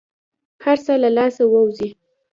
هر 0.63 0.77
څه 0.85 0.93
له 1.03 1.09
لاسه 1.17 1.43
ووزي. 1.47 1.89